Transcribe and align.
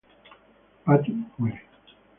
Patty 0.83 1.13
muere. 1.37 1.61